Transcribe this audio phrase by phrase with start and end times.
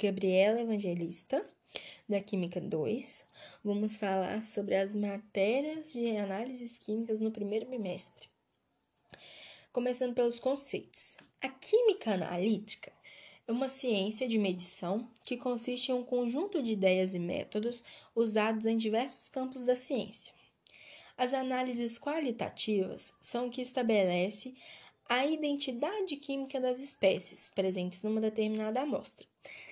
[0.00, 1.44] Gabriela Evangelista,
[2.08, 3.26] da Química 2.
[3.64, 8.28] Vamos falar sobre as matérias de análises químicas no primeiro bimestre.
[9.72, 11.16] Começando pelos conceitos.
[11.40, 12.92] A química analítica
[13.48, 17.82] é uma ciência de medição que consiste em um conjunto de ideias e métodos
[18.14, 20.32] usados em diversos campos da ciência.
[21.16, 24.54] As análises qualitativas são o que estabelece
[25.08, 29.26] a identidade química das espécies presentes numa determinada amostra.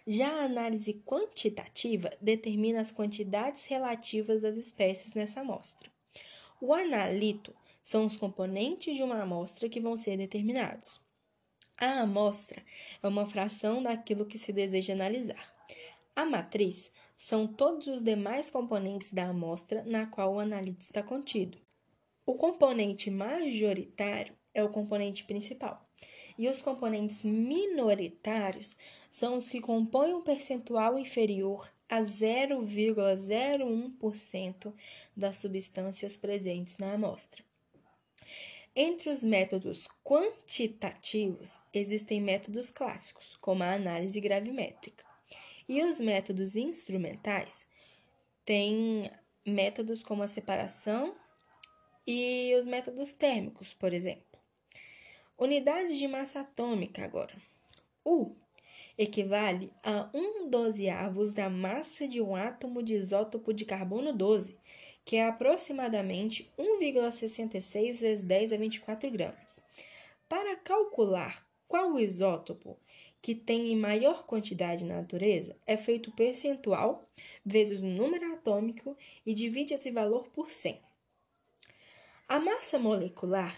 [0.06, 5.90] Já a análise quantitativa determina as quantidades relativas das espécies nessa amostra.
[6.60, 11.00] O analito são os componentes de uma amostra que vão ser determinados.
[11.78, 12.62] A amostra
[13.02, 15.54] é uma fração daquilo que se deseja analisar.
[16.14, 21.58] A matriz são todos os demais componentes da amostra na qual o analito está contido.
[22.24, 25.86] O componente majoritário é o componente principal.
[26.38, 28.74] E os componentes minoritários
[29.10, 34.74] são os que compõem um percentual inferior a 0,01%
[35.14, 37.44] das substâncias presentes na amostra.
[38.74, 45.06] Entre os métodos quantitativos, existem métodos clássicos, como a análise gravimétrica.
[45.68, 47.66] E os métodos instrumentais
[48.44, 49.10] têm
[49.44, 51.14] métodos como a separação
[52.06, 54.25] e os métodos térmicos, por exemplo.
[55.38, 57.36] Unidades de massa atômica agora.
[58.02, 58.34] U
[58.96, 64.56] equivale a 1 dozeavos da massa de um átomo de isótopo de carbono 12,
[65.04, 69.62] que é aproximadamente 1,66 vezes 10 a 24 gramas.
[70.26, 72.78] Para calcular qual isótopo
[73.20, 77.06] que tem em maior quantidade na natureza, é feito percentual
[77.44, 80.80] vezes o número atômico e divide esse valor por 100.
[82.26, 83.54] A massa molecular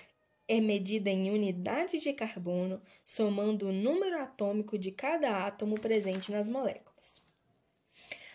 [0.48, 6.48] é medida em unidades de carbono, somando o número atômico de cada átomo presente nas
[6.48, 7.22] moléculas.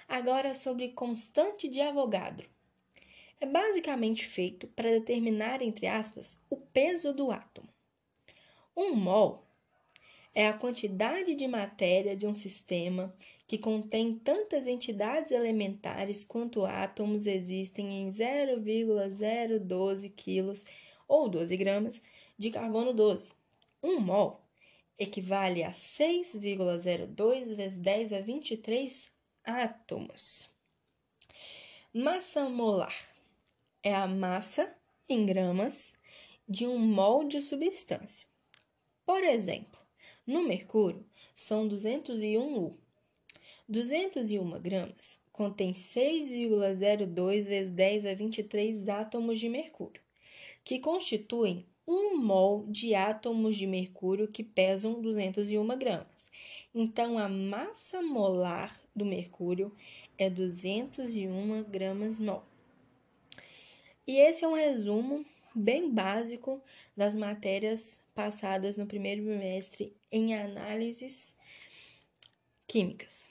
[0.07, 2.47] Agora sobre constante de Avogadro.
[3.41, 7.67] É basicamente feito para determinar, entre aspas, o peso do átomo.
[8.77, 9.43] Um mol
[10.35, 13.15] é a quantidade de matéria de um sistema
[13.47, 20.65] que contém tantas entidades elementares quanto átomos existem em 0,012 quilos
[21.07, 22.01] ou 12 gramas
[22.37, 23.31] de carbono 12.
[23.81, 24.41] Um mol
[24.97, 29.11] equivale a 6,02 vezes 10 a 23
[29.43, 30.49] átomos.
[31.93, 32.95] Massa molar
[33.81, 34.73] é a massa
[35.07, 35.95] em gramas
[36.47, 38.27] de um mol de substância.
[39.05, 39.79] Por exemplo,
[40.25, 41.05] no mercúrio
[41.35, 42.77] são 201 U.
[43.67, 50.01] 201 gramas contém 6,02 vezes 10 a 23 átomos de mercúrio
[50.63, 56.31] que constituem um mol de átomos de mercúrio que pesam 201 gramas.
[56.73, 59.71] Então, a massa molar do mercúrio
[60.17, 62.43] é 201 gramas mol.
[64.07, 66.61] E esse é um resumo bem básico
[66.95, 71.35] das matérias passadas no primeiro bimestre em análises
[72.67, 73.29] químicas.